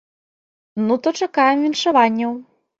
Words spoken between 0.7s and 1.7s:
Ну то чакаем